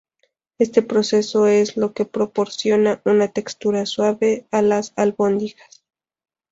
Este 0.57 0.81
proceso 0.81 1.45
es 1.45 1.77
lo 1.77 1.93
que 1.93 2.05
proporciona 2.05 3.03
una 3.05 3.27
textura 3.27 3.85
suave 3.85 4.47
a 4.49 4.63
las 4.63 4.93
albóndigas. 4.95 5.83